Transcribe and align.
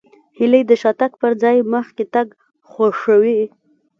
هیلۍ 0.37 0.61
د 0.67 0.71
شاتګ 0.81 1.11
پر 1.21 1.31
ځای 1.43 1.57
مخکې 1.73 2.03
تګ 2.13 2.27
خوښوي 2.69 3.41